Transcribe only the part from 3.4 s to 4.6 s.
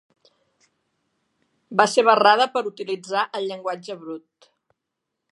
el llenguatge brut.